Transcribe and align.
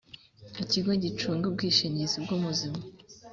ikigo 0.63 0.91
gicunga 1.03 1.45
ubwishingizi 1.47 2.17
bw 2.23 2.29
ubuzima 2.37 2.79